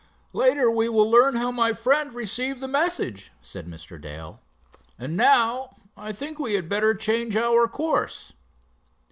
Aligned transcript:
"Later 0.33 0.71
we 0.71 0.89
will 0.89 1.07
learn 1.11 1.35
how 1.35 1.51
my 1.51 1.73
friend 1.73 2.11
received 2.11 2.59
the 2.59 2.67
message," 2.67 3.31
said 3.39 3.67
Mr. 3.67 4.01
Dale. 4.01 4.41
"And 4.97 5.15
now 5.15 5.75
I 5.95 6.11
think 6.11 6.39
we 6.39 6.55
had 6.55 6.67
better 6.67 6.95
change 6.95 7.35
our 7.37 7.67
course." 7.67 8.33